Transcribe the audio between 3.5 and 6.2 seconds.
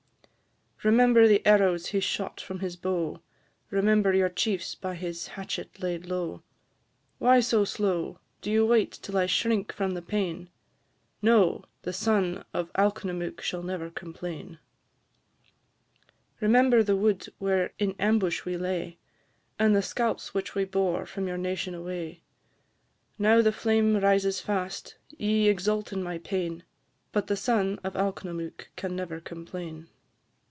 Remember your chiefs by his hatchet laid